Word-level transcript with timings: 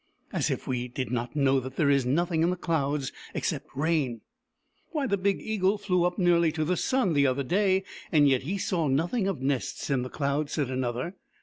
"As 0.33 0.49
if 0.49 0.65
we 0.65 0.87
did 0.87 1.11
not 1.11 1.35
know 1.35 1.59
that 1.59 1.75
there 1.75 1.91
is 1.91 2.07
nothing 2.07 2.41
in 2.41 2.49
the 2.49 2.55
clouds 2.55 3.11
except 3.35 3.67
rain!"" 3.75 4.21
Why, 4.93 5.05
the 5.05 5.15
big 5.15 5.39
Eagle 5.39 5.77
flew 5.77 6.05
up 6.05 6.17
nearly 6.17 6.51
to 6.53 6.65
the 6.65 6.75
sun 6.75 7.13
the 7.13 7.27
other 7.27 7.43
day; 7.43 7.83
and 8.11 8.27
yet 8.27 8.41
he 8.41 8.57
saw 8.57 8.87
nothing 8.87 9.27
of 9.27 9.41
nests 9.43 9.91
in 9.91 10.01
the 10.01 10.09
clouds," 10.09 10.53
said 10.53 10.71
another. 10.71 11.17